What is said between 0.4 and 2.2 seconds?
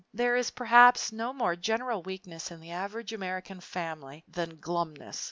perhaps no more general